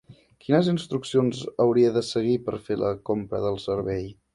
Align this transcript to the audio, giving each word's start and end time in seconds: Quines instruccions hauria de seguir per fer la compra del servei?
Quines 0.45 0.69
instruccions 0.71 1.43
hauria 1.67 1.93
de 2.01 2.05
seguir 2.11 2.35
per 2.49 2.59
fer 2.71 2.83
la 2.89 2.95
compra 3.13 3.47
del 3.49 3.65
servei? 3.71 4.15